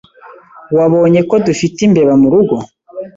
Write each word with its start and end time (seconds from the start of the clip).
Wabonye 0.77 1.21
ko 1.29 1.35
dufite 1.45 1.79
imbeba 1.87 2.13
murugo? 2.21 2.55